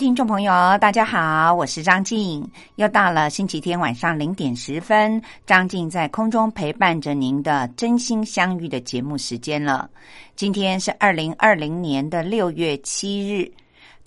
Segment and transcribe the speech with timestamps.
[0.00, 2.42] 听众朋友，大家好，我是张静。
[2.76, 9.90] 又到了星期天晚上零点十分，张静在空中陪伴着您的真心相遇的节目时间了。
[10.34, 13.52] 今天是二零二零年的六月七日，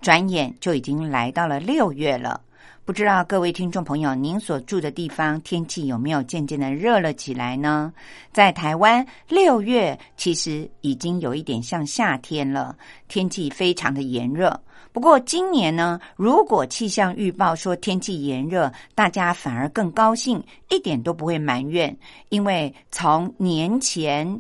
[0.02, 2.42] 转眼就已经来到了六月了。
[2.86, 7.94] 不知道各位听众朋友，您所住的地方天气有没有渐渐的热了起来呢？
[8.32, 12.76] 在台湾，六月其实已经有一点像夏天了，
[13.08, 14.60] 天气非常的炎热。
[14.94, 21.98] 不过今年呢，如果气象预报说天气炎热，大家反而更高兴，一点都不会埋怨，
[22.30, 24.40] 因为从年前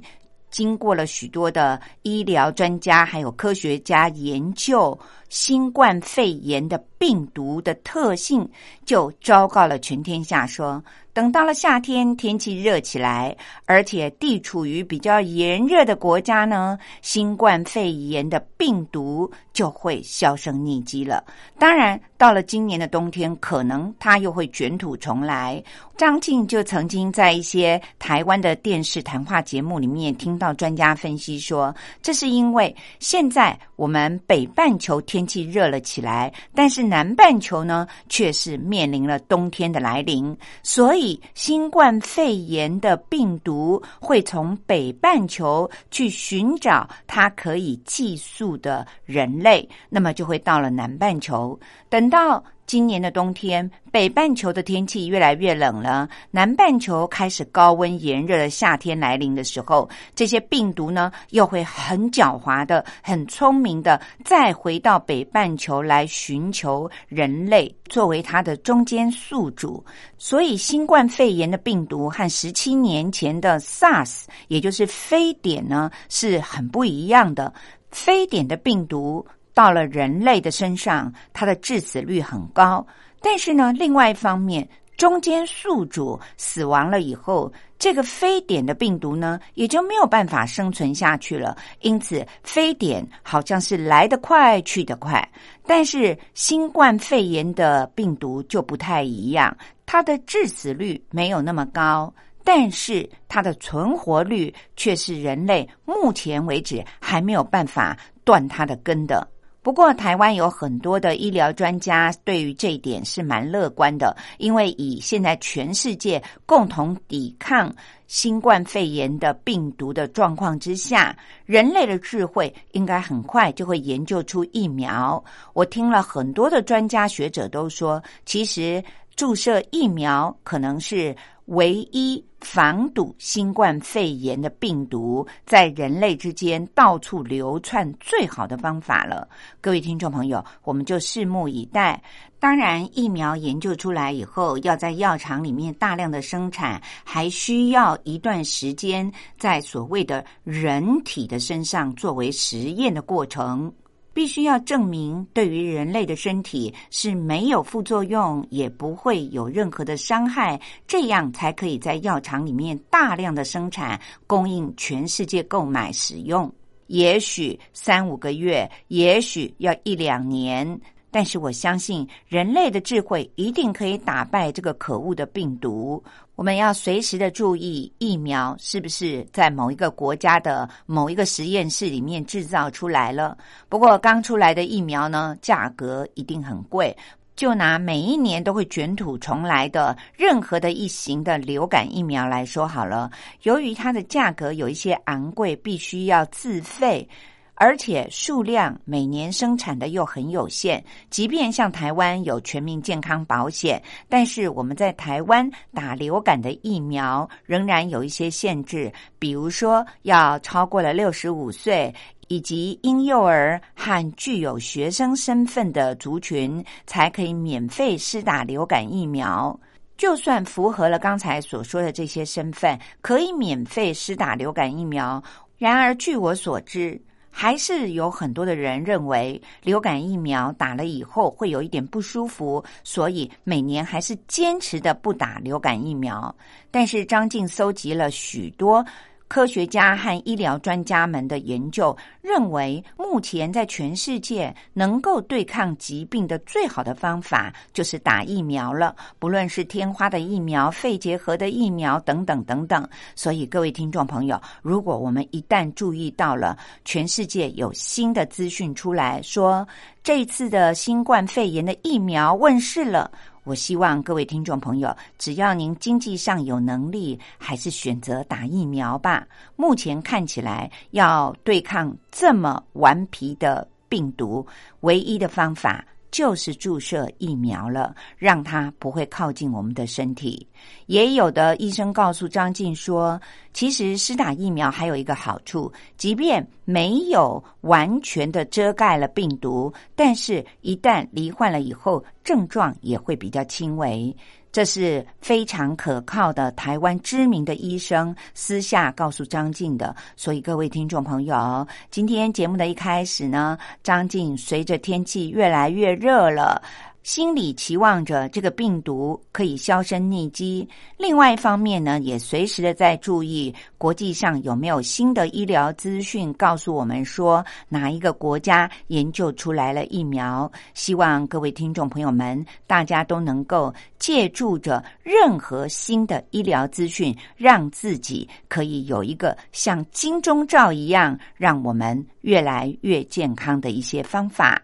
[0.52, 8.48] 经过了许多的医疗专家还有科学家研究新冠肺炎的病毒的特性，
[8.86, 10.82] 就昭告了全天下说。
[11.14, 21.24] 等到了夏天，天气热起来，而且地处于比较炎热的国家呢，新冠肺炎的病毒就会销声匿迹了。
[21.60, 25.64] 当然，到了今年的冬天，可能它又会卷土重来。
[25.96, 41.03] 张静就曾经在一些台湾的电视谈话节目里面听到专家分析说，这是因为现在我们北半球天气热了起来，但是南半球呢却是面临了冬天的来临，所以。
[41.34, 51.60] 新冠肺炎的病毒会从北半球去寻找它可以寄宿的人类，那么就会到了南半球。
[51.90, 69.84] 等到今年的冬天，北半球的天气越来越冷了，南半球开始高温炎热的夏天来临的时候，这些病毒呢又会很狡猾的、很聪明的再回到北半球来寻求人类作为它的中间宿主。
[70.18, 77.54] 所以，新冠肺炎的病毒和十七年前的 SARS，也就是非典呢，是很不一样的。
[77.92, 79.24] 非典的病毒。
[79.54, 82.86] 到了人类的身上，它的致死率很高。
[83.22, 91.58] 但是呢，另外一方面，中间宿主死亡了以后，这个非典的病毒呢，也就没有办法生存下去了。
[91.82, 95.28] 因此，非典好像是来得快去得快，
[95.66, 109.28] 但是新冠肺炎的病毒就不太一样，它的致死率没有那么高，但是它的存活率却是人类目前为止还没有办法断它的根的。
[109.64, 117.74] 不过，台湾有很多的医疗专家对于这一点是蛮乐观的，因为以现在全世界共同抵抗
[118.06, 121.16] 新冠肺炎的病毒的状况之下，
[121.46, 125.24] 人类的智慧应该很快就会研究出疫苗。
[125.54, 128.84] 我听了很多的专家学者都说，其实
[129.16, 131.16] 注射疫苗可能是。
[131.46, 139.28] 唯一防堵新冠肺炎的病毒在人类之间到处流窜最好的方法了，
[139.60, 142.02] 各位听众朋友，我们就拭目以待。
[142.40, 153.74] 当然，疫苗研究出来以后，要在药厂里面大量的生产，还需要一段时间在所谓的人体的身上作为实验的过程。
[154.14, 166.52] 必须要证明对于人类的身体是没有副作用，也不会有任何的伤害，这样才可以在药厂里面大量的生产，供应全世界购买使用。
[166.88, 170.80] 也许三五个月，也许要一两年。
[171.10, 176.04] 但是我相信人类的智慧一定可以打败这个可恶的病毒。
[176.36, 183.38] 我们要随时的注意疫苗是不是在某一个国家的某一个实验室里面制造出来了。
[183.70, 186.96] 不过刚出来的疫苗呢，价格一定很贵。
[187.36, 193.10] 就拿每一年都会卷土重来的任何的一型的流感疫苗来说好了，
[193.42, 197.08] 由于它的价格有一些昂贵，必须要自费。
[197.56, 211.94] 而且数量每年生产的又很有限，即便像台湾有全民健康保险，但是我们在台湾打流感的疫苗仍然有一些限制，比如说要超过了六十五岁。
[212.30, 219.60] 以及婴幼儿和具有学生身份的族群才可以免费施打流感疫苗。
[219.98, 225.22] 就算符合了刚才所说的这些身份，可以免费施打流感疫苗。
[225.60, 227.00] 然而，据我所知，
[227.36, 236.34] 还是有很多的人认为流感疫苗打了以后会有一点不舒服，所以每年还是坚持的不打流感疫苗。
[236.70, 238.86] 但是，张静搜集了许多。
[239.34, 248.96] 科学家和医疗专家们的研究认为，目前在全世界能够对抗疾病的最好的方法就是打疫苗了。
[249.18, 252.88] 不论是天花的疫苗、肺结核的疫苗等等等等。
[253.16, 259.68] 所以，各位听众朋友，如果我们一旦注意到了全世界有新的资讯出来说，
[260.04, 263.10] 这次的新冠肺炎的疫苗问世了。
[263.44, 269.28] 我希望各位听众朋友，只要您经济上有能力，还是选择打疫苗吧。
[269.56, 274.46] 目前看起来，要对抗这么顽皮的病毒，
[274.82, 275.86] 唯一的方法。
[276.14, 280.48] 就是注射疫苗了，让它不会靠近我们的身体。
[280.86, 283.20] 也有的医生告诉张静说，
[283.52, 294.16] 其实施打疫苗还有一个好处，即便没有完全的遮盖了病毒，但是一旦罹患了以后，症状也会比较轻微。
[294.54, 306.62] 这是非常可靠的台湾知名的医生私下告诉张静的，所以各位听众朋友，今天节目的一开始呢，张静随着天气越来越热了。
[307.04, 310.66] 心里期望着这个病毒可以销声匿迹，
[310.98, 320.50] 另外一方面呢，也随时的在注意国际上有没有新的医疗资讯，告诉我们说哪一个国家研究出来了疫苗。
[320.74, 334.62] 希望各位听众朋友们，大家都能够借助着任何新的医疗资讯，让自己可以有一个像金钟罩一样，让我们越来越健康的一些方法。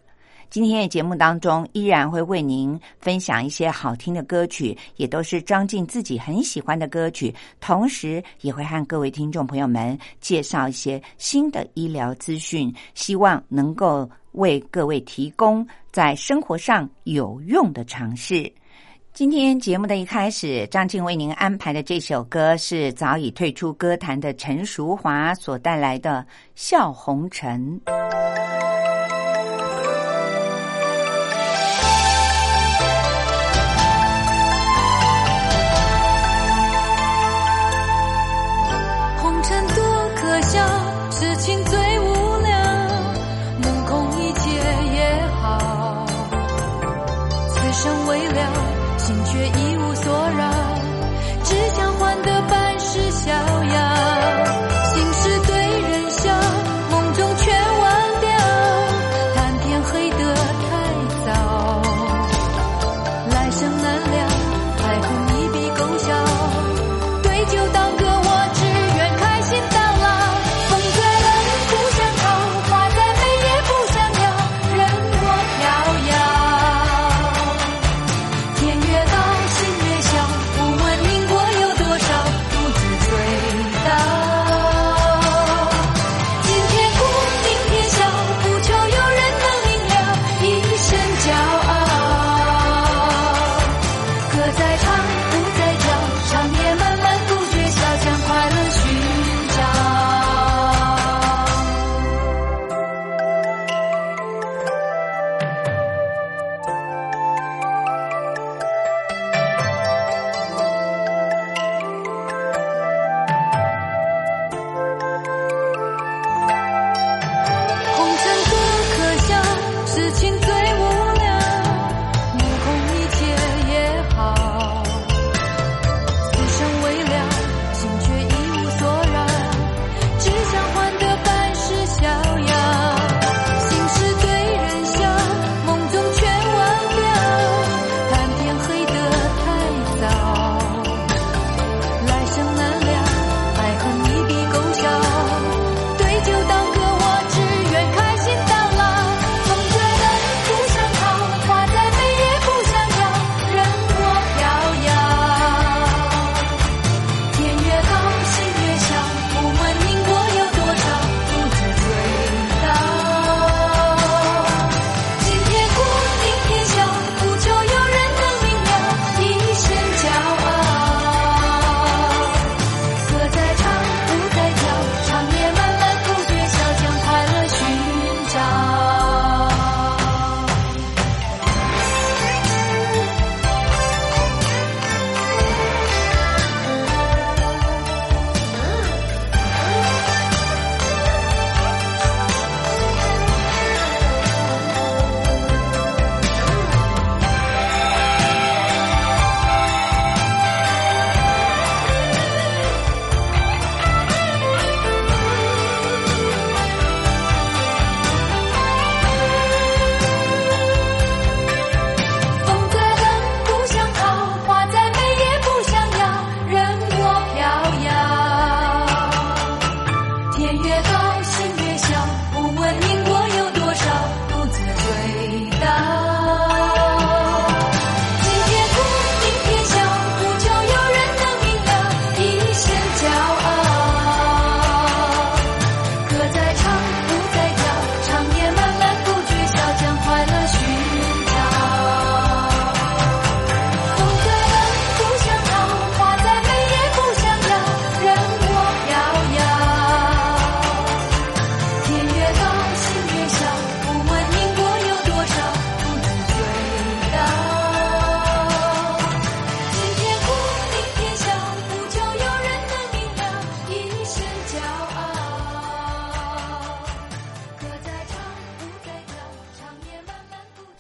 [0.50, 7.34] 今天的节目当中，依然会为您分享一些好听的歌曲，也都是张静自己很喜欢的歌曲。
[7.60, 18.52] 同时，也会和各位听众朋友们介绍一些新的医疗资讯，希望能够为各位提供在生活上有用的尝试。
[19.14, 26.26] 今天节目的一开始，张静为您安排的这首歌是早已退出歌坛的陈淑华所带来的
[26.56, 27.80] 《笑红尘》。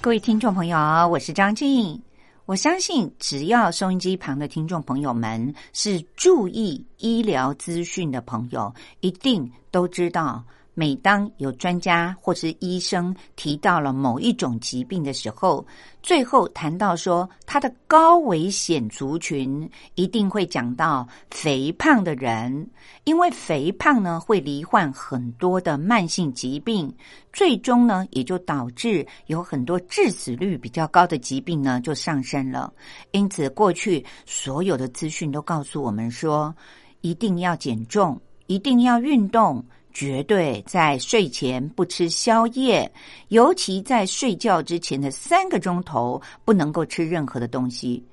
[0.09, 0.75] 各位听众朋友，
[1.07, 2.01] 我是张静。
[2.47, 10.43] 我相信，只要收音机旁的听众朋友们是注意医疗资讯的朋友，一定都知道。
[10.79, 15.67] 每当有专家或是医生提到了某一种疾病的时候，
[16.01, 22.65] 最后谈到说它的高危险族群，一定会讲到肥胖的人，
[23.03, 26.89] 因为肥胖呢会罹患很多的慢性疾病，
[27.33, 32.73] 最终呢也就导致有很多致死率比较高的疾病呢就上升了。
[33.11, 36.55] 因此，过去所有的资讯都告诉我们说，
[37.01, 38.17] 一定要减重，
[38.47, 39.61] 一定要运动。
[39.93, 42.89] 绝对在睡前不吃宵夜，
[43.29, 48.03] 尤其在睡觉之前的三个钟头不能够吃任何的东西。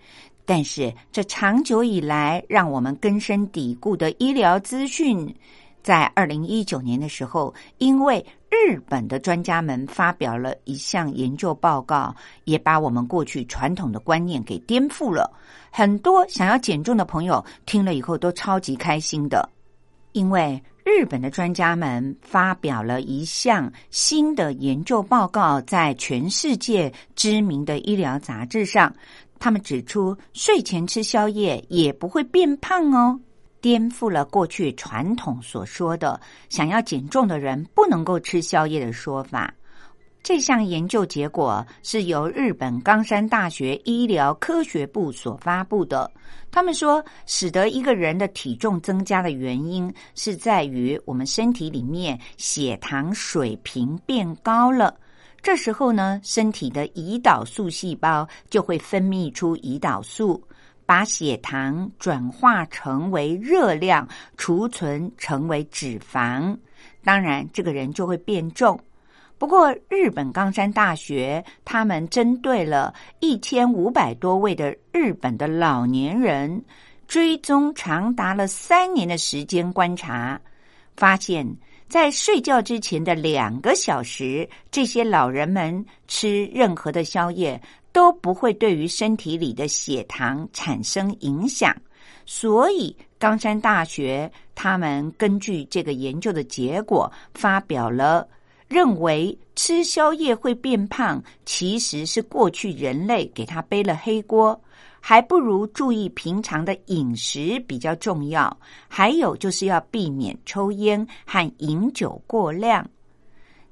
[0.45, 5.35] 但是，这长久以来让我们根深蒂固的医疗资讯，
[5.83, 12.15] 在二零一九年的时候，因为日本的专家们发表了一项研究报告，
[12.45, 15.29] 也把我们过去传统的观念给颠覆了。
[15.73, 19.49] 很多想要减重的朋友听了以后都超级开心的，
[20.17, 20.61] 因为。
[20.89, 28.95] 日本的专家们发表了一项新的研究报告，在全世界知名的医疗杂志上，
[29.41, 33.19] 他们指出睡前吃宵夜也不会变胖哦，
[33.61, 39.53] 颠覆了过去传统所说的想要减重的人不能够吃宵夜的说法。
[40.27, 46.11] 这项研究结果是由日本冈山大学医疗科学部所发布的。
[46.51, 54.93] 他们说，使得一个人的体重增加的原因是在于我们身体里面血糖水平变高了。
[55.43, 60.43] 这时候呢，身体的胰岛素细胞就会分泌出胰岛素，
[60.85, 66.59] 把血糖转化成为热量，储存成为脂肪。
[67.05, 68.77] 当然，这个人就会变重。
[69.39, 76.65] 不过，日本冈山大学他们针对了一千五百多位的日本的老年人，
[77.07, 80.41] 追踪长达了三年的时间观察，
[80.97, 81.47] 发现，
[81.87, 87.61] 在睡觉之前的两个小时，这些老人们吃任何的宵夜
[87.93, 91.77] 都不会对于身体里的血糖产生影响。
[92.25, 98.27] 所以，冈山大学他们根据这个研究的结果，发表了。
[98.69, 104.61] 认为吃宵夜会变胖，其实是过去人类给他背了黑锅，
[105.01, 108.55] 还不如注意平常的饮食比较重要。
[108.89, 112.85] 还有就是要避免抽烟和饮酒过量。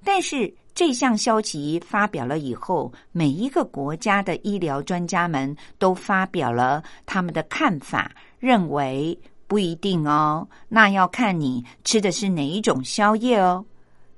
[0.04, 13.64] 但是这项消息发表了以后，每一个国家的医疗专家们都发表了他们的看法，认为不一定哦，那要看你吃的是哪一种宵夜哦。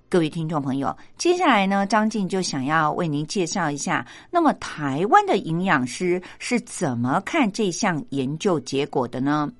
[0.08, 9.50] 各位听众朋友，接下来呢，张静就想要为您介绍一下，那么台湾的营养师是怎么看这项研究结果的呢？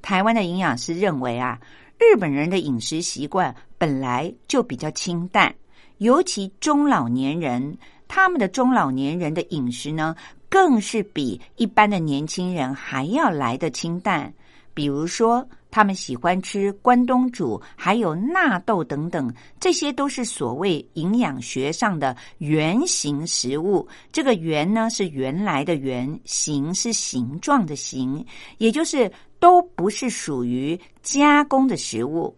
[0.00, 1.58] 台湾的营养师认为啊，
[1.98, 5.52] 日本人的饮食习惯本来就比较清淡，
[5.98, 10.14] 尤其中老年人，他们的中老年人的饮食呢，
[10.48, 14.32] 更是比一般的年轻人还要来的清淡，
[14.74, 15.44] 比如说。
[15.72, 23.88] 他们喜欢吃关东煮，还有纳豆等等，这些都是所谓营养学上的原形食物。
[24.12, 28.24] 这个“原”呢是原来的“原”，“形”是形状的“形”，
[28.58, 29.10] 也就是
[29.40, 32.36] 都不是属于加工的食物。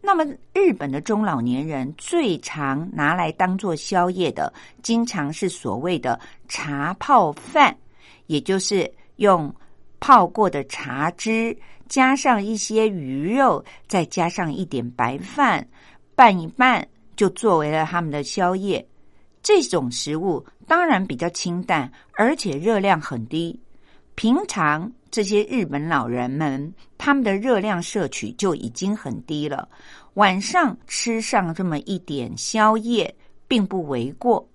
[0.00, 7.76] 那么，日本的中老年人最常拿来当做宵夜的，经常是所谓的茶泡饭，
[8.26, 9.54] 也就是用
[10.00, 11.56] 泡过的茶汁。
[11.88, 15.66] 加上一些鱼肉，再加上一点白饭，
[16.14, 18.86] 拌一拌，就作为了他们的宵夜。
[19.42, 23.58] 这种食物当然比较清淡，而且热量很低。
[24.14, 29.68] 平常这些日本老人们，他们的热量摄取就已经很低了，
[30.14, 33.14] 晚上吃上这么一点宵夜，
[33.46, 34.46] 并不为过。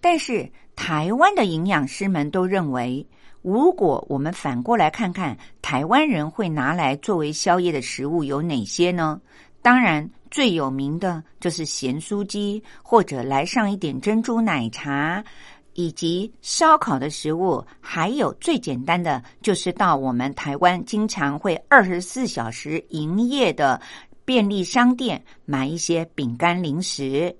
[0.00, 3.06] 但是台湾的营养师们都认为。
[3.42, 9.20] 如果我们反过来看看，台湾人会拿来作为宵夜的食物有哪些呢？
[9.60, 15.22] 当然，最有名的就是咸酥鸡，或者来上一点珍珠奶茶，
[15.74, 17.64] 以及烧烤的食物。
[17.80, 23.80] 还有最简单的，就是到我们台湾经常会二十四小时营业的
[24.24, 27.34] 便利商店买一些饼干零食。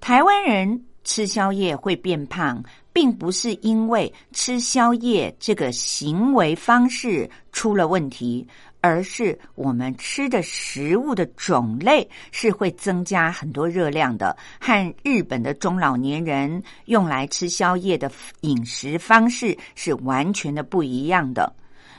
[0.00, 2.62] 台湾人吃宵夜会变胖。
[2.94, 8.46] 并不是因为吃宵夜这个行为方式出了问题，
[8.80, 18.08] 而是我们吃的食物的种类是会增加很多热量的，和日本的中老年人用来吃宵夜的
[18.42, 21.52] 饮食方式是完全的不一样的。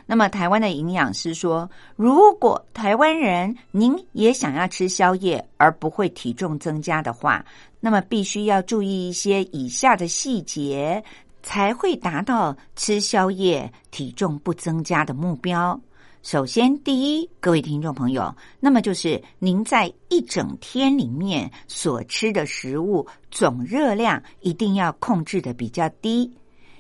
[0.08, 7.44] 那么，台湾的营养师说，如果台湾人您也想要吃宵夜而不会体重增加的话，
[7.86, 11.04] 那么必须要注意一些以下的细节，
[11.44, 15.80] 才会达到吃宵夜体重不增加的目标。
[16.24, 26.28] 首先，第一，各位听众朋友，那么就是您在一整天里面所吃的食物总热量一定要控制的比较低。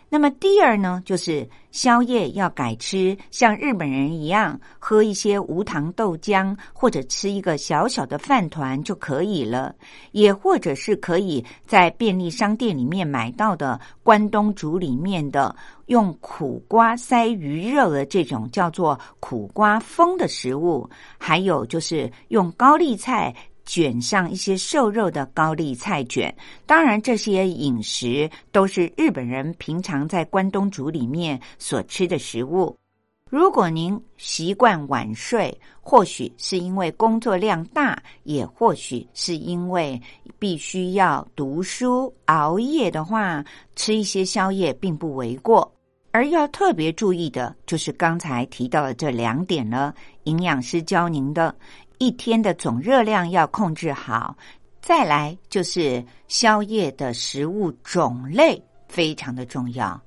[0.08, 9.76] 那么第二呢，就是宵夜要改吃像日本人一样喝一些无糖豆浆，或者吃一个小小的饭团就可以了。
[10.12, 15.54] 也或者是可以在便利商店里面买到的关东煮里面的
[15.88, 23.36] 用苦瓜塞鱼肉的这种叫做苦瓜风的食物，还有就是用高丽菜。
[23.66, 26.34] 卷上一些瘦肉的高丽菜卷，
[26.66, 32.76] 当然这些饮食都是日本人平常在关东煮里面所吃的食物。
[33.32, 40.00] 如果您习惯晚睡，或许是因为工作量大，也或许是因为
[40.38, 43.44] 必须要读书熬夜的话，
[43.76, 45.70] 吃一些宵夜并不为过。
[46.12, 51.54] 而要特别注意的就是刚才提到的这两点了，营养师教您的。
[51.98, 54.36] 一天的总热量要控制好，
[54.82, 60.00] 再来就是宵夜的食物种类非常的重要。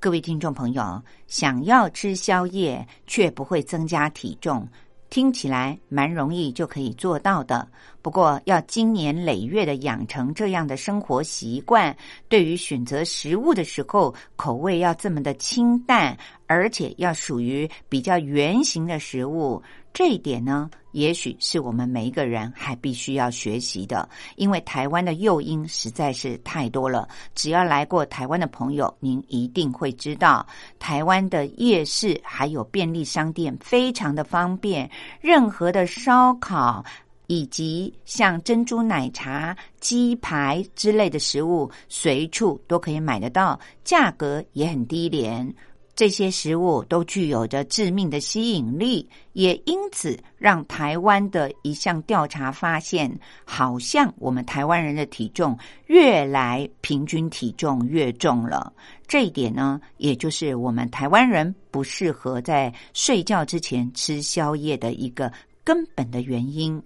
[0.00, 4.68] 各位听众朋友，想要吃宵夜却不会增加体重，
[5.08, 7.66] 听起来蛮容易就可以做到的。
[8.02, 11.96] 不过要经年累月的养成这样的生活习惯，
[12.28, 19.62] 对于选择食物的时候，口味要这么的清淡，而且要属于比较圆形的食物。
[19.96, 24.06] 这一点呢，也许是我们每一个人还必须要学习的，
[24.36, 27.08] 因为台湾的诱因实在是太多了。
[27.34, 30.46] 只要来过台湾的朋友，您一定会知道，
[30.78, 36.84] 台湾的夜市还有便利商店非常的方便，任何的烧烤
[37.26, 45.54] 以及像珍珠奶茶、鸡排之类的食物，随处都可以买得到，价格也很低廉。
[45.96, 58.70] 这些食物都具有着致命的吸引力，也因此让台湾的一项调查发现，好像我们台湾人的体重越来平均体重越重了。
[59.06, 65.32] 这一点呢，也就是我们台湾人不适合在睡觉之前吃宵夜的一个
[65.64, 66.80] 根本的原因。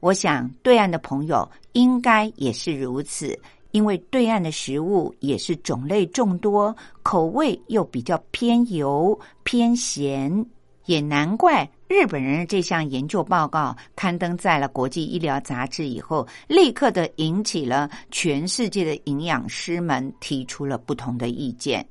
[0.00, 3.38] 我想，对岸的朋友应该也是如此。
[3.74, 10.46] 因为对岸的食物也是种类众多，口味又比较偏油偏咸，
[10.84, 21.84] 也难怪日本人这项研究报告刊登在了国际医疗杂志以后，立刻的引起了全世界的营养师们提出了不同的意见。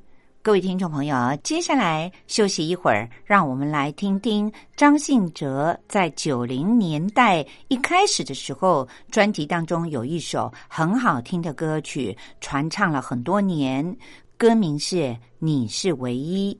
[0.45, 13.95] 各位听众朋友，接下来休息一会儿，让我们来听听张信哲在九零年代一开始的时候，专辑当中有一首很好听的歌曲，传唱了很多年，
[14.37, 14.95] 歌名是
[15.39, 16.53] 《你是唯一》。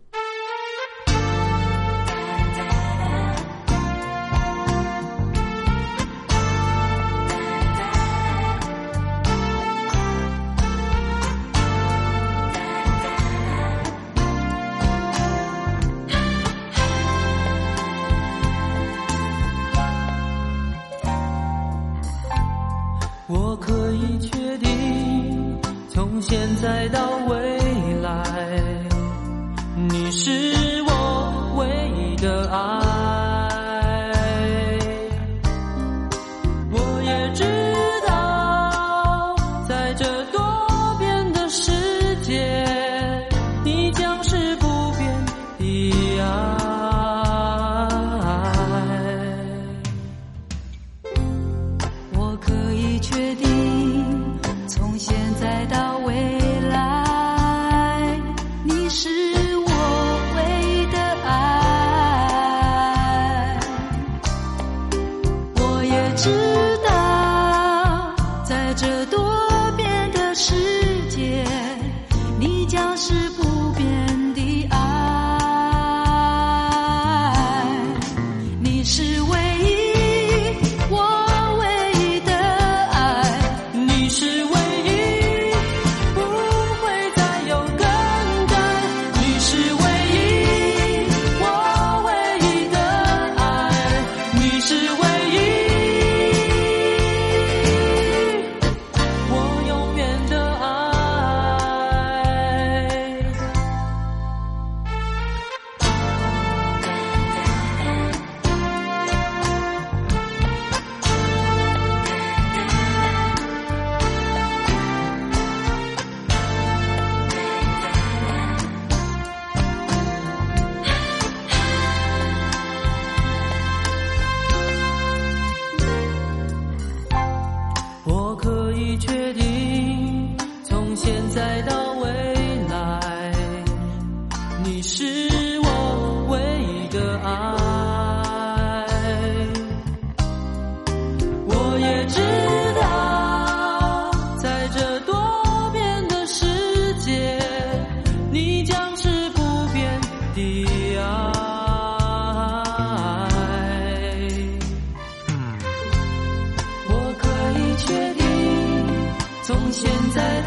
[159.45, 160.42] 从现在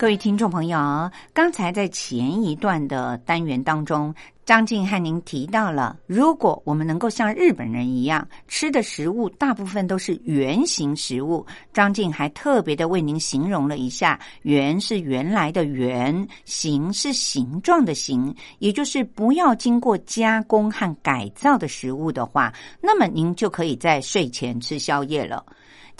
[0.00, 4.14] 各位听众朋友，刚才在前一段的单元当中，
[4.46, 25.44] 张静和您提到了，如果我们能够像日本人一样，吃的食物大部分都是圆形食物，张静还特别的为您形容了一下，圆是原来的圆，形是形状的形，也就是不要经过加工和改造的食物的话，那么您就可以在睡前吃宵夜了。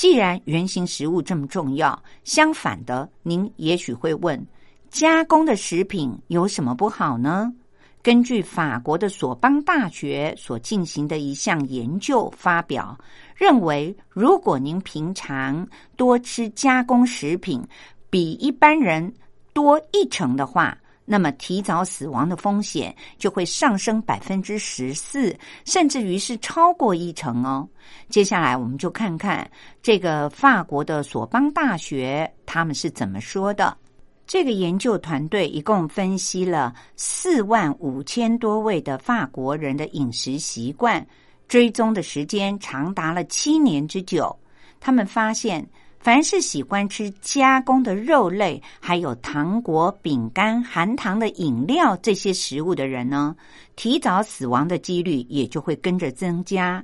[0.00, 4.42] 既然原型食物这么重要，相反的，您也许会问：
[4.88, 7.52] 加工的食品有什么不好呢？
[8.00, 12.98] 根据法国的索邦大学所进行的一项研究发表，
[13.36, 17.62] 认为如果您平常多吃加工食品，
[18.08, 19.12] 比一般人
[19.52, 20.78] 多一成的话，
[21.12, 27.68] 那么提早死亡的风险就会上升百分之十四，甚至于是超过一成哦。
[28.08, 29.50] 接下来我们就看看
[29.82, 33.76] 这个法国的索邦大学他们是怎么说的。
[34.24, 41.04] 这个研究团队一共分析了四万五千多位的法国人的饮食习惯，
[41.48, 44.38] 追踪的时间长达了七年之久。
[44.78, 45.68] 他们发现，
[46.00, 53.36] 凡是喜欢吃加工的肉类，还有糖果、饼干、含糖的饮料这些食物的人呢，
[53.76, 56.82] 提早死亡的几率也就会跟着增加。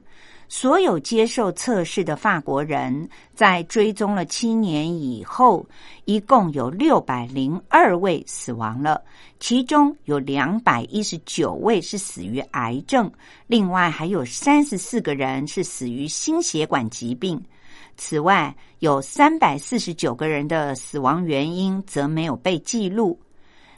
[0.48, 5.66] 所有接受测试的法国人，在追踪了七年以后，
[6.04, 9.02] 一共有六百零二位死亡了，
[9.40, 13.10] 其中有两百一十九位是死于癌症，
[13.46, 17.42] 另外还有三十四个人是死于心血管疾病。
[17.96, 23.18] 此外，有三百四十九个人的死亡原因则没有被记录。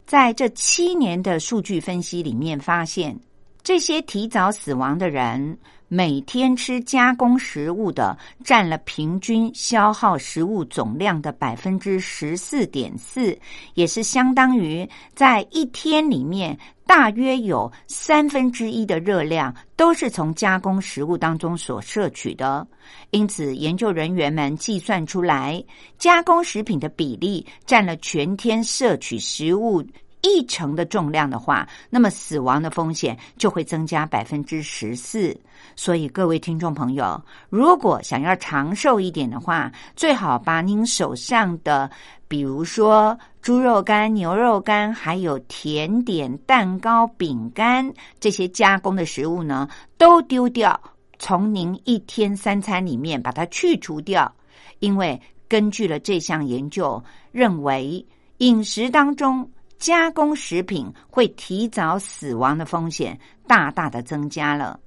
[0.07, 3.19] 在这七年的数据分析里面，发现
[3.63, 13.37] 这些提早死亡的人，每天吃加工食物的占了平均消耗食物总量的百分之十四点四，
[13.73, 22.67] 也是相当于在一天里面大约有三分之一的热量都是从加工食物当中所摄取的。
[23.11, 25.63] 因此，研究人员们计算出来，
[25.99, 29.83] 加工食品的比例占了全天摄取食物。
[30.23, 35.37] 一成的重量的话，那么死亡的风险就会增加百分之十四。
[35.77, 41.91] 所以，各位听众朋友，如果想要长寿一点的话，最好把您手上的，
[42.27, 50.81] 比如说猪肉干、牛肉干，还有甜点、蛋糕、饼干这些加工的食物呢，都丢掉，
[51.19, 54.33] 从您一天三餐里面把它去除掉。
[54.81, 58.05] 因为根据了这项研究，认为
[58.39, 59.49] 饮食当中。
[59.79, 64.79] 加工食品会提早死亡的风险大大的增加了。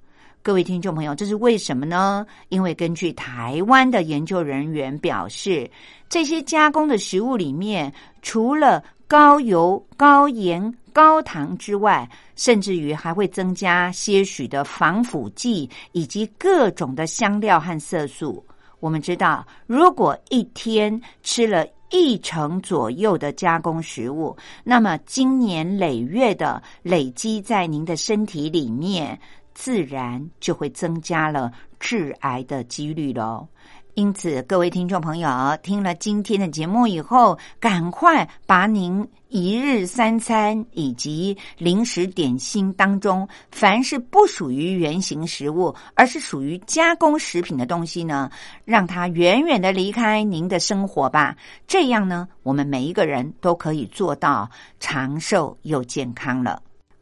[0.43, 2.25] 各位听众朋友，这是为什么呢？
[2.49, 5.69] 因为根据台湾的研究人员表示，
[6.10, 18.43] 这些加工的食物里面，除了高油、高盐、高糖之外，甚至于还会增加些许的防腐剂以及各种的香料和色素。
[18.80, 21.65] 我们知道，如果一天吃了。
[21.91, 29.19] 一成左右的加工食物，那么经年累月的累积在您的身体里面，
[29.54, 33.45] 自然就会增加了致癌的几率喽。
[33.93, 35.30] 因此，各位听众朋友，
[35.62, 48.32] 听了今天的节目以后，赶快把您一日三餐以及零食点心当中，凡是不属于原形食物，而是属于加工食品的东西呢，
[48.63, 51.36] 让它远远的离开您的生活吧。
[51.67, 54.49] 这样呢，我们每一个人都可以做到
[54.80, 56.62] 长寿又健康了。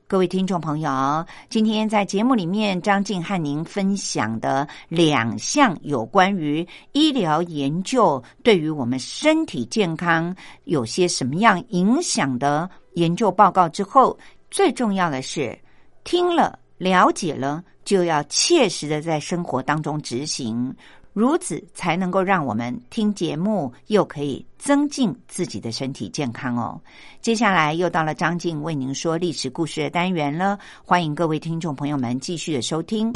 [0.10, 14.17] 各位听众朋友，今天在节目里面，张静和您分享的两项有关于医疗研究对于我们身体健康有些什么样影响的研究报告之后，
[14.50, 15.56] 最重要的是
[16.04, 20.76] 听了了解了，就要切实的在生活当中执行。
[21.19, 26.79] 如此才能够让我们听节目，又可以增进自己的身体健康哦。
[27.19, 33.12] 接下来又到了张静为您说历史故事的单元了，欢迎各位听众朋友们继续的收听。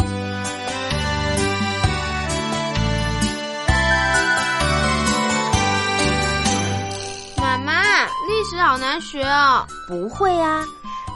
[7.37, 9.65] 妈妈，历史好难学哦。
[9.87, 10.65] 不会啊，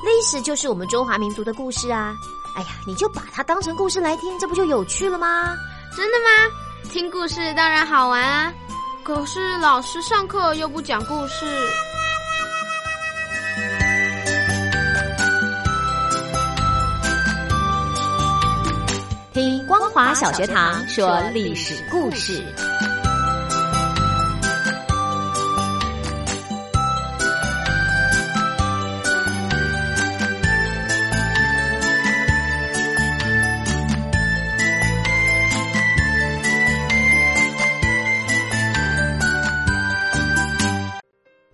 [0.05, 2.15] 历史就是我们中华民族的故事啊。
[2.55, 5.53] 哎呀，你就把它当成故事来听，这不就有趣了吗？
[5.93, 6.63] 真的吗？
[6.83, 8.53] 听故事当然好玩啊，
[9.03, 11.45] 可是老师上课又不讲故事。
[19.33, 22.43] 听光华小学堂说历史故事。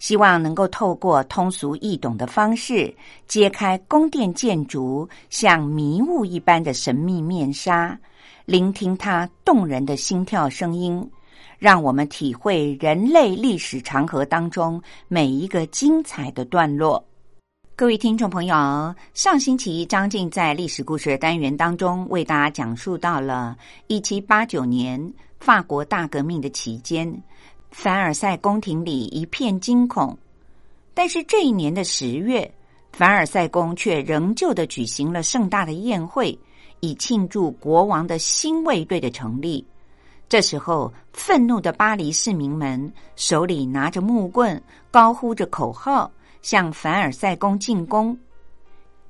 [0.00, 2.92] 希望能够透过通俗易懂的方式，
[3.28, 7.96] 揭开宫殿建筑像迷雾一般的神秘面纱，
[8.46, 11.08] 聆听它动人的心跳声音，
[11.58, 17.04] 让我们体会人类历史长河当中每一个精彩的段落。
[17.76, 23.54] 各位听众朋友，上星期张静在历史故事单元当中为大家讲述到了
[23.86, 27.22] 一七八九年法国大革命的期间。
[27.70, 30.16] 凡尔赛宫廷里一片惊恐，
[30.92, 32.52] 但是这一年的十月，
[32.92, 36.38] 凡尔赛宫却仍旧的举行了盛大的宴会，
[36.80, 39.64] 以庆祝国王的新卫队的成立。
[40.28, 46.10] 这时候，愤怒的巴黎市民们手里拿着木棍，高呼着口号，
[46.42, 48.16] 向凡尔赛宫进攻。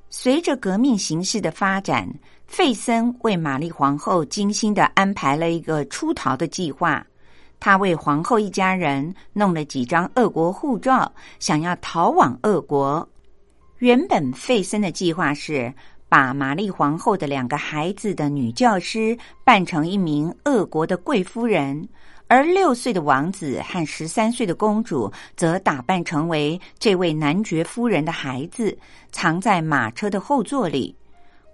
[0.09, 2.07] 随着革命形势的发展，
[2.47, 7.05] 费森为玛丽皇后精心的安排了一个出逃的计划。
[7.61, 11.09] 他为皇后一家人弄了几张俄国护照，
[11.39, 13.07] 想要逃往俄国。
[13.77, 15.71] 原本费森的计划是
[16.09, 21.87] 把玛丽皇后的两个孩子的女教师扮成一名俄国的贵夫人，
[22.25, 28.75] 而六岁的王子和十三岁的公主则打扮成为这位男爵夫人的孩子，
[29.11, 30.95] 藏在马车的后座里。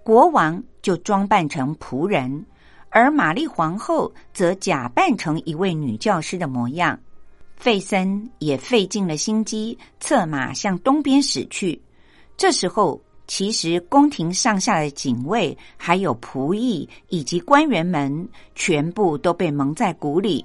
[0.02, 2.46] 国王就装扮成仆人。
[2.90, 6.98] 而玛丽皇后则假扮成一位女教师的模样，
[7.56, 11.80] 费森也费尽了心机，策马向东边驶去。
[12.36, 20.44] 这时候，其实宫廷上下的警卫、还有仆役以及官员们，全部都被蒙在鼓里。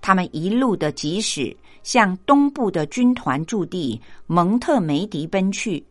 [0.00, 5.84] 他们一路的疾驶，向东部的军团驻地蒙特梅迪奔去。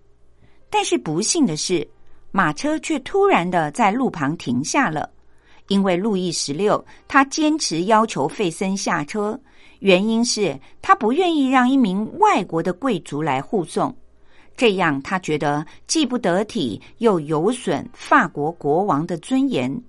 [0.70, 1.88] 但是不幸的是，
[2.32, 5.10] 马车却突然的在路旁停下了。
[5.68, 9.40] 因为路易十六，他坚持要求费森下车，
[9.80, 13.96] 原因是他不愿意让一名外国的贵族来护送，
[14.56, 19.84] 这样他觉得既不得体，又有损法国国王的尊严。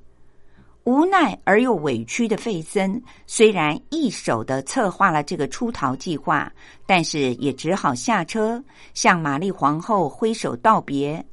[0.84, 6.52] 无奈而又委屈的费森，虽然一手的策划了这个出逃计划，
[6.86, 8.62] 但是也只好下车
[8.94, 11.24] 向玛丽皇后挥手道别。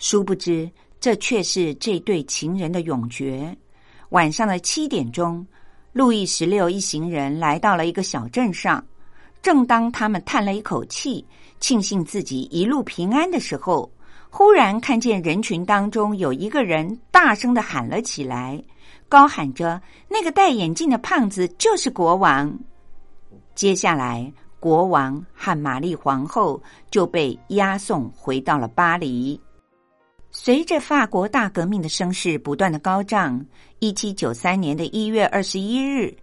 [0.00, 0.68] 殊不知，
[1.00, 3.56] 这却是这对情人的永诀。
[4.12, 5.46] 晚上的七点钟，
[5.94, 8.84] 路易十六一行人来到了一个小镇上。
[9.40, 11.26] 正当他们叹了一口气，
[11.60, 13.90] 庆幸自己一路平安的时候，
[14.28, 18.62] 忽然看见人群当中有一个人大声的喊了起来，
[19.08, 22.54] 高喊着：“那个戴眼镜的胖子就是国王。”
[23.56, 29.40] 接下来，国王和玛丽皇后就被押送回到了巴黎。
[30.34, 33.44] 随着法国大革命的声势不断的高涨，
[33.82, 36.16] 一七九三年的一月二十一日，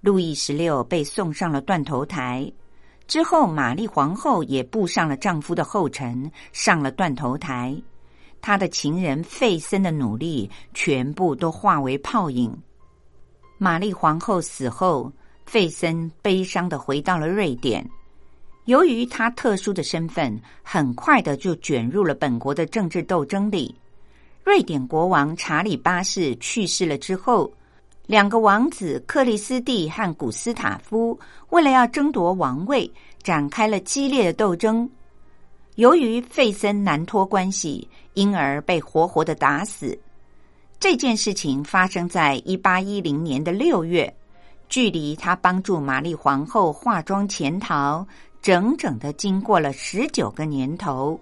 [0.00, 2.52] 路易十六被送上了断头台。
[3.06, 7.80] 之后，玛丽皇后也步上了丈夫的后尘，上了断头台。
[8.40, 12.52] 她的情人费森的努力全部都化为泡影。
[13.58, 15.12] 玛丽皇后死后，
[15.46, 17.88] 费森悲伤的回到了瑞典。
[18.64, 23.72] 由于他特殊的身份，很快的就卷入了本国的政治斗争里。
[24.44, 27.50] 瑞典国王查理八世去世了之后，
[28.06, 31.18] 两个王子克里斯蒂和古斯塔夫
[31.48, 32.88] 为了要争夺王位，
[33.22, 34.88] 展开了激烈的斗争。
[35.76, 39.98] 由于费森难脱关系，因而被活活的打死。
[40.78, 44.14] 这件事情发生在一八一零年的六月，
[44.68, 48.06] 距离他帮助玛丽皇后化妆潜逃。
[48.42, 51.18] 整整的经过了十九个年头，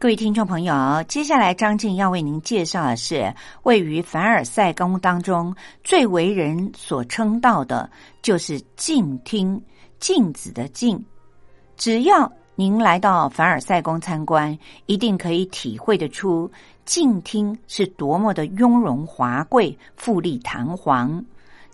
[0.00, 3.34] 各位听众朋友，接下来张静要为您介绍的是
[3.64, 7.90] 位于凡尔赛宫当中最为人所称道的，
[8.22, 9.60] 就是镜厅
[9.98, 11.04] 镜子的镜。
[11.76, 16.48] 只要您来到凡尔赛宫参观，一定可以体会得出
[16.84, 21.24] 静厅是多么的雍容华贵、富丽堂皇。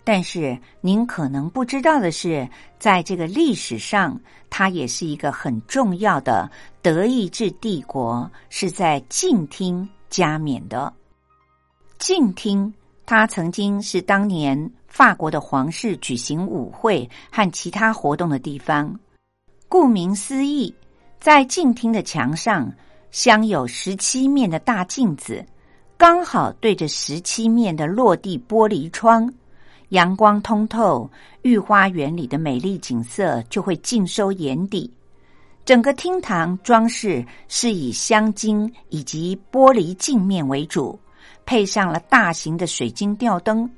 [0.05, 2.47] 但是您可能不知道的是，
[2.77, 4.17] 在这个历史上，
[4.51, 6.47] 它也是一个很重要的
[6.83, 10.93] 德意志帝国是在静厅加冕的。
[11.97, 12.71] 静厅，
[13.03, 18.97] 它曾经是当年法国的皇室举行舞会和其他活动的地方。
[19.67, 20.71] 顾名思义，
[21.19, 22.71] 在静厅的墙上
[23.09, 25.43] 镶有十七面的大镜子，
[25.97, 29.33] 刚好对着十七面的落地玻璃窗。
[29.89, 31.09] 阳光通透，
[31.43, 34.91] 御花园里的美丽景色就会尽收眼底。
[35.63, 40.99] 整个厅堂装饰是以镶金以及玻璃镜面为主，
[41.45, 43.69] 配上了大型的水晶吊灯。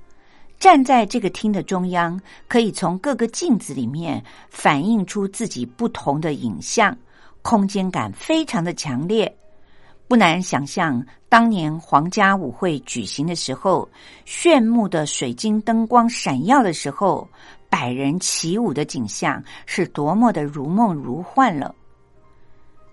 [0.59, 6.97] 站在这个厅的中央，可以从各个镜子里面反映出自己不同的影像，
[7.41, 9.33] 空间感非常的强烈。
[10.07, 13.87] 不难想象，当年皇家舞会举行的时候，
[14.23, 17.27] 炫目的水晶灯光闪耀的时候，
[17.69, 21.75] 百人起舞的景象是多么的如梦如幻了。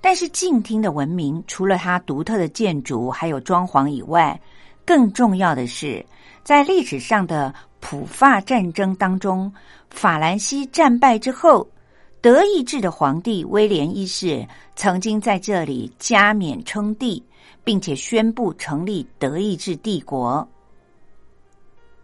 [0.01, 4.39] 但是静听的文明，除了它独特的建筑还有装潢以外，
[4.85, 6.05] 更重要的是，
[6.43, 9.51] 在历史上的普法战争当中，
[9.89, 11.67] 法兰西战败之后。
[12.25, 17.23] 德意志的皇帝威廉一世曾经在这里加冕称帝，
[17.63, 20.49] 并且宣布成立德意志帝国。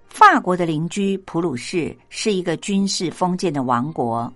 [0.08, 4.30] 法国的邻居普鲁士是一个军事封建的王国。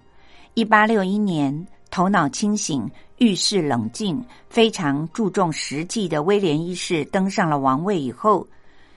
[0.55, 8.49] 一八六一年，头脑清醒、遇事冷静、非常注重实际的威廉一世登上了王位以后。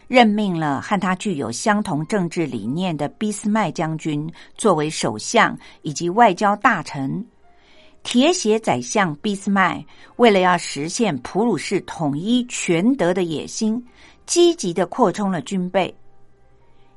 [0.08, 7.26] 任命了和他具有相同政治理念的俾斯麦将军作为首相以及外交大臣。
[8.04, 9.86] 铁血宰相俾斯麦
[10.16, 13.86] 为了要实现普鲁士统一全德的野心，
[14.26, 15.94] 积极的扩充了军备。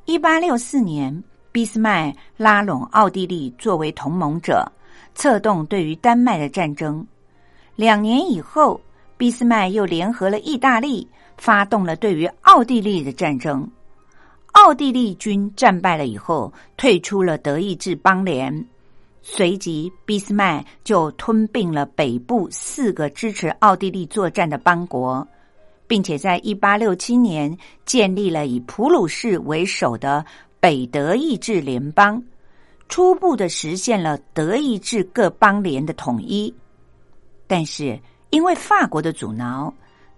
[0.05, 4.65] 一八六四年，俾斯麦拉拢奥地利作为同盟者，
[5.17, 7.05] 策动对于丹麦的战争。
[7.75, 8.81] 两年以后，
[9.17, 11.09] 俾斯麦又联合了意大利。
[11.41, 13.67] 发动了对于奥地利的战争，
[14.53, 18.67] 奥地利军战败了以后，退出了德意志邦联。
[19.23, 25.27] 随即，俾斯麦就吞并了北部四个支持奥地利作战的邦国，
[25.87, 30.23] 并且在一八六七年建立了以普鲁士为首的
[30.61, 32.23] 北德意志联邦，
[32.91, 36.55] 初步的实现了德意志各邦联的统一。
[37.47, 39.73] 但是，因为法国的阻挠。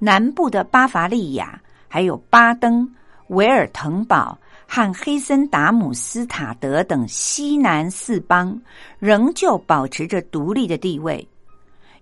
[0.04, 2.92] 南部的巴伐利亚、还有巴登、
[3.28, 4.36] 维尔滕堡
[4.66, 8.60] 和黑森达姆斯塔德等西南四邦，
[8.98, 11.24] 仍旧保持着独立的地位。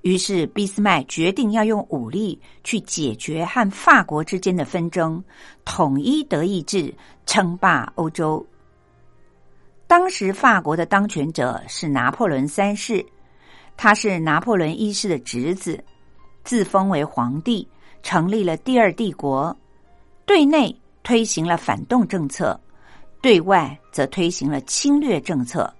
[0.00, 5.22] 于是，俾斯麦决定要用武力去解决和法国之间的纷争，
[5.66, 6.94] 统一德意志，
[7.26, 8.42] 称霸欧洲。
[9.86, 13.04] 当时，法国的当权者是拿破仑三世，
[13.76, 15.84] 他是拿破仑一世的侄子，
[16.44, 17.68] 自封为皇帝。
[18.02, 19.56] 成立了第二帝国，
[20.26, 22.58] 对内推行了反动政策，
[23.20, 25.72] 对外则推行了侵略政策。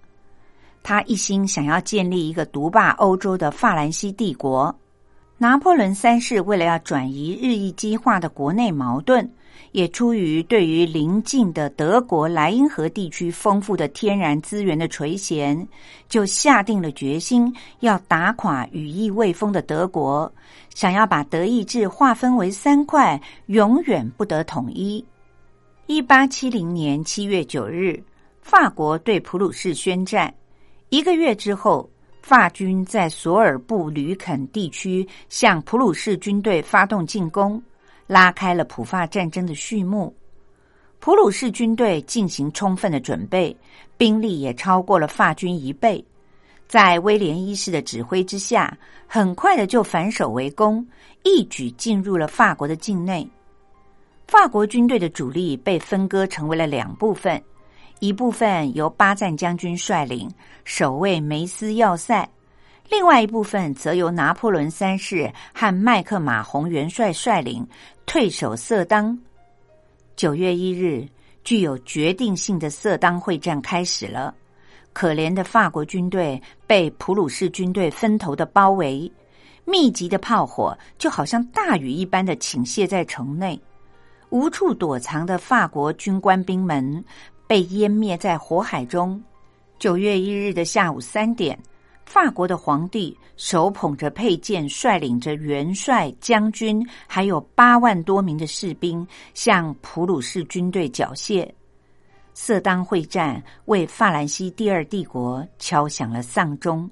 [0.83, 4.75] 他一心想要建立一个独霸欧洲的法兰西帝国。
[5.37, 9.31] 拿破仑三世为了要转移日益激化的国内矛盾。
[9.73, 15.67] 也出于对于邻近的德国莱茵河地区丰富的天然资源的垂涎，
[16.09, 20.33] 就下定了决心要打垮羽翼未丰的德国，
[20.75, 25.05] 想要把德意志划分为三块，永远不得统一。
[25.87, 28.03] 一八七零年七月九日，
[28.43, 30.33] 法国对普鲁士宣战。
[30.89, 31.89] 一个月之后，
[32.23, 37.63] 法军在索尔布吕肯地区向普鲁士军队发动进攻。
[38.11, 40.13] 拉开了普法战争的序幕。
[40.99, 43.57] 普鲁士军队进行充分的准备，
[43.97, 46.05] 兵力也超过了法军一倍。
[46.67, 50.85] 在威廉一世的指挥之下，很快的就反守为攻，
[51.23, 53.25] 一举进入了法国的境内。
[54.27, 57.41] 法国军队的主力被分割成为了两部分，
[58.01, 60.29] 一部分由巴赞将军率领，
[60.65, 62.29] 守卫梅斯要塞。
[62.91, 67.65] 另外一部分则由拿破仑三世和麦克马洪元帅率领，
[68.05, 69.17] 退守色当。
[70.17, 71.07] 九月一日，
[71.45, 74.35] 具有决定性的色当会战开始了。
[74.93, 79.11] 可怜的法国军队被普鲁士军队分头的包围，
[79.65, 83.59] 密集的炮火就好像大雨一般的倾泻在城内，
[84.31, 87.05] 无处躲藏的法国军官兵们
[87.47, 89.23] 被湮灭在火海中。
[89.79, 91.57] 九月一日的下午三点。
[92.11, 101.49] 法国的皇帝手捧着佩剑，率领着元帅、将军，还有八万多名的士兵，向普鲁士军队缴械。
[102.35, 106.91] 色当会战为法兰西第二帝国敲响了丧钟。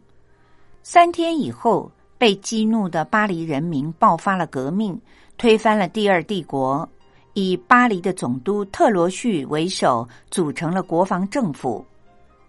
[0.85, 4.97] 三天以后，被激怒的巴黎人民爆发了革命，
[5.37, 6.89] 推翻了第二帝国，
[7.35, 11.85] 以巴黎的总督特罗旭为首，组成了国防政府。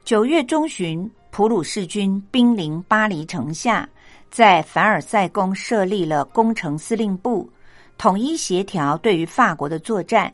[0.06, 1.10] 九月中旬。
[1.32, 3.88] 普鲁士军兵临巴黎城下，
[4.30, 7.50] 在凡尔赛宫设立了工程司令部，
[7.98, 10.32] 统一协调对于法国的作战。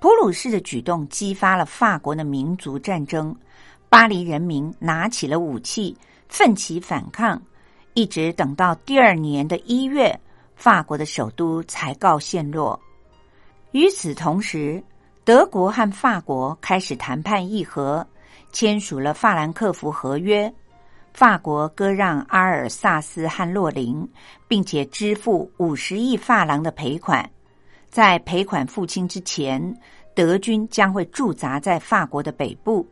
[0.00, 3.34] 普鲁士的举动激发了法国的民族战争，
[3.88, 5.96] 巴黎人民拿起了武器，
[6.28, 7.40] 奋起反抗，
[7.94, 10.18] 一直等到第二年的一月，
[10.56, 12.78] 法国的首都才告陷落。
[13.70, 14.82] 与此同时，
[15.24, 18.06] 德国和法国开始谈判议和。
[18.52, 20.52] 签署了法兰克福合约，
[21.12, 24.08] 法国割让阿尔萨斯和洛林，
[24.46, 27.28] 并且支付五十亿法郎的赔款。
[27.88, 29.74] 在赔款付清之前，
[30.14, 32.86] 德军将会驻扎在法国的北部。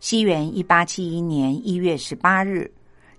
[0.00, 2.70] 西元一八七一年一月十八日，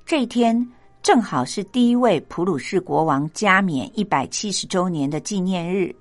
[0.05, 0.67] 这天
[1.01, 5.93] 正好是第一位普鲁士国王加冕一百七十周年的纪念日。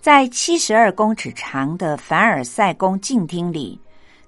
[0.00, 3.80] 在七十二公尺长的凡尔赛宫镜厅里。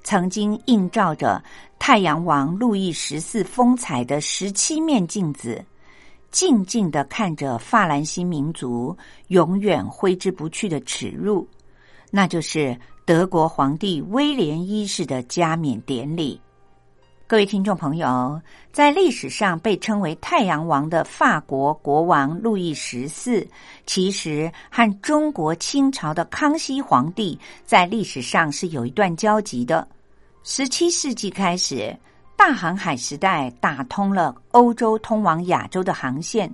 [0.09, 1.45] 曾经映照着
[1.79, 5.63] 太阳王路易十四风采的十七面镜子，
[6.31, 8.97] 静静的看着法兰西民族
[9.27, 11.47] 永远挥之不去的耻辱，
[12.11, 16.41] 那就是德国皇帝威廉一世的加冕典礼。
[17.27, 18.41] 各位听众朋友，
[18.73, 23.47] 在历史上被称为太阳王的法国国王路易十四，
[23.85, 29.87] 其实和中国清朝的康熙皇帝在历史上是有一段交集的。
[30.51, 31.95] 十七世纪开始，
[32.35, 36.51] 大航海时代打通了欧洲通往亚洲的航线，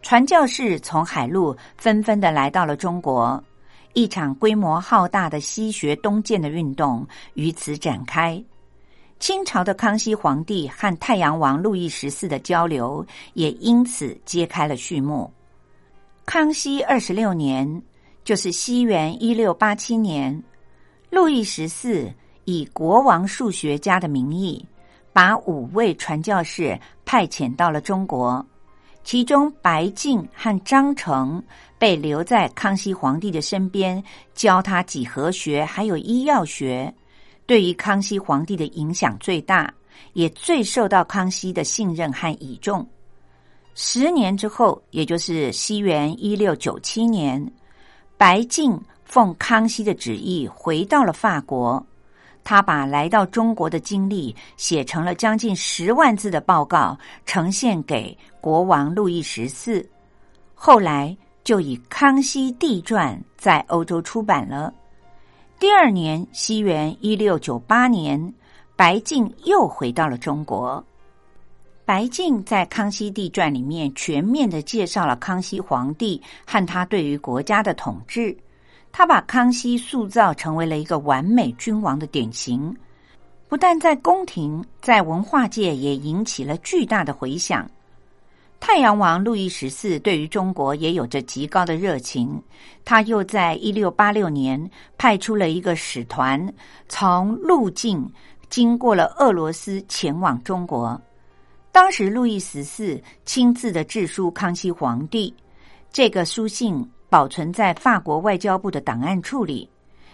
[0.00, 3.44] 传教士从海路纷纷的来到了中国，
[3.92, 8.42] 一场规模浩大的西学东渐的运动于此展开。
[9.20, 15.30] 清朝的康熙皇帝和太阳王路易十四的交流也因此揭开了序幕。
[16.24, 17.82] 康熙二十六年，
[18.24, 20.42] 就是西元一六八七年，
[21.10, 22.10] 路易十四。
[22.46, 24.64] 以国王数学家的名义，
[25.12, 28.44] 把五位传教士派遣到了中国，
[29.02, 31.42] 其中白敬和张成
[31.76, 36.94] 被留在康熙皇帝的身边，教他几何学还有医药学，
[37.46, 39.74] 对于康熙皇帝的影响最大，
[40.12, 42.86] 也最受到康熙的信任和倚重。
[43.74, 47.44] 十年之后，也就是西元一六九七年，
[48.16, 51.84] 白敬奉康熙的旨意回到了法国。
[52.48, 59.84] 他把来到中国的经历写成了将近十万字的报告，呈现给国王路易十四。
[60.54, 64.72] 后来就以《康熙帝传》在欧洲出版了。
[65.58, 68.32] 第二年，西元一六九八年，
[68.76, 70.82] 白敬又回到了中国。
[71.84, 78.36] 白敬在《康熙帝传》里面全面的介绍了康熙皇帝和他对于国家的统治。
[78.98, 82.74] 他把康熙塑造成为了一个完美君王的典型，
[83.46, 87.70] 不但在宫廷，在文化界也引起了巨大的回响。
[88.58, 92.42] 太阳王路易十四对于中国也有着极高的热情，
[92.86, 96.50] 他又在一六八六年派出了一个使团，
[96.88, 98.10] 从路径
[98.48, 100.98] 经过了俄罗斯前往中国。
[101.70, 105.34] 当时路易十四亲自的致书康熙皇帝，
[105.92, 106.82] 这个书信。
[107.08, 109.68] 保存在法国外交部的档案处里，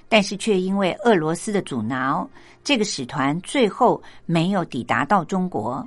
[0.08, 2.28] 但是却因为俄罗斯的阻挠，
[2.62, 5.86] 这个使团最后没有抵达到中国。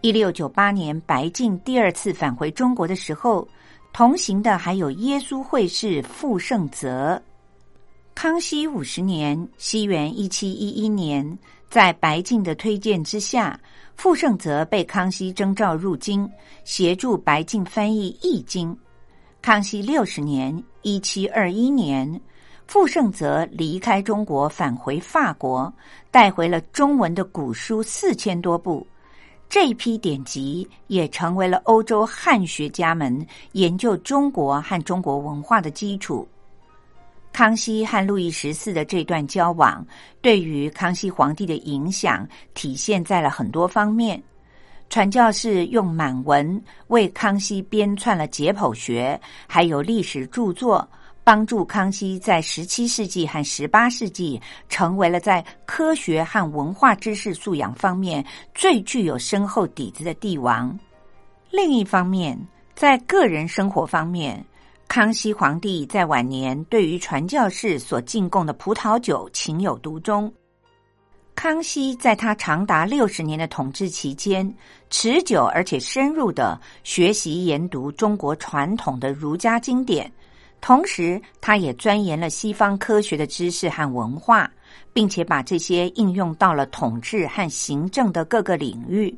[0.00, 3.46] 一六九八年，白晋第二次返回中国的时候，
[3.92, 7.22] 同行的还有耶稣会士傅盛泽。
[8.14, 11.38] 康熙五十年（西元一七一一年），
[11.70, 13.58] 在白晋的推荐之下，
[13.94, 16.28] 傅盛泽被康熙征召入京，
[16.64, 18.74] 协助白晋翻译《易经》。
[19.42, 22.08] 康熙六十年（一七二一年），
[22.68, 25.70] 傅盛泽离开中国，返回法国，
[26.12, 28.86] 带回了中文的古书四千多部。
[29.48, 36.26] 这批典籍也成为了欧洲汉学家们研究中国和中国文化的基础。
[37.32, 39.84] 康熙和路易十四的这段交往，
[40.20, 42.24] 对于康熙皇帝的影响，
[42.54, 44.22] 体现在了很多方面。
[44.92, 50.86] 传教士用满文为康熙编撰了解剖学，还有历史著作，
[51.24, 54.38] 帮助康熙在十七世纪和十八世纪
[54.68, 58.22] 成为了在科学和文化知识素养方面
[58.54, 60.78] 最具有深厚底子的帝王。
[61.50, 62.38] 另一方面，
[62.74, 64.44] 在个人生活方面，
[64.88, 70.30] 康熙皇帝在晚年对于传教士所进贡的葡萄酒情有独钟。
[71.34, 74.54] 康熙在他长达六十年的统治期间，
[74.90, 80.10] 持久而且深入的学习研读中国传统的儒家经典，
[80.60, 84.48] 同时他也钻研了西方科学的知识和文化，
[84.92, 89.12] 并且把这些应用到了统治和行政的各个领域，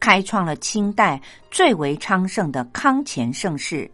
[0.00, 3.88] 开创了清代最为昌盛的康乾盛世。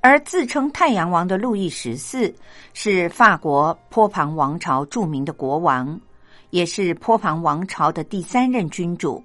[0.00, 2.34] 而自称太阳王的路易十四，
[2.74, 6.00] 是法国波旁王朝著名的国王。
[6.50, 9.22] 也是波旁王朝的第三任君主，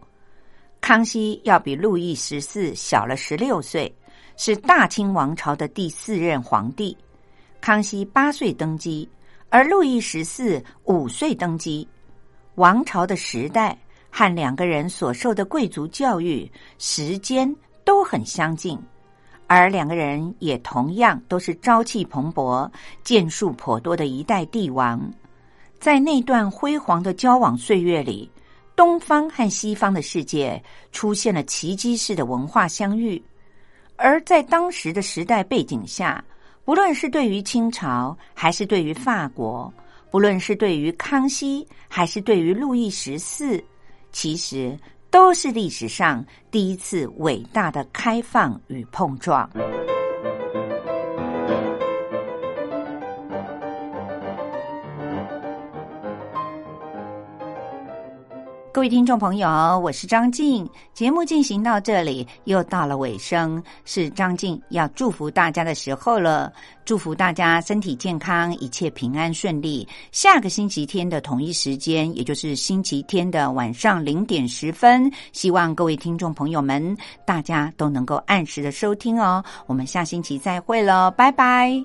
[0.79, 3.93] 康熙要比路易十四小了十六岁，
[4.37, 6.97] 是大清王朝的第四任皇帝。
[7.61, 9.07] 康熙八岁登基，
[9.49, 11.87] 而路易十四五岁登基。
[12.55, 13.77] 王朝的时代
[14.09, 17.55] 和两个人所受的贵族教育时间
[17.85, 18.77] 都很相近，
[19.45, 22.69] 而两个人也同样都是朝气蓬勃、
[23.03, 24.99] 建树颇多的一代帝王。
[25.81, 28.29] 在那段辉煌的交往岁月里，
[28.75, 33.19] 东方和西方的世界出现了奇迹式的文化相遇。
[33.95, 36.23] 而在当时的时代背景下，
[36.63, 39.73] 不论是对于清朝，还是对于法国，
[40.11, 43.59] 不论是对于康熙，还是对于路易十四，
[44.11, 44.77] 其实
[45.09, 49.49] 都是历史上第一次伟大的开放与碰撞。
[58.73, 59.49] 各位听众朋友，
[59.79, 60.67] 我是张静。
[60.93, 66.53] 节目进行到这里，又到了尾声，是张静要祝福大家的时候了。
[66.85, 69.85] 祝福大家身体健康，一切平安顺利。
[70.13, 76.95] 下个星期天的同一时间，也就是星期天的晚上零点十分，希望各位听众朋友们，
[77.25, 79.43] 大家都能够按时的收听哦。
[79.67, 81.83] 我们下星期再会了，拜拜。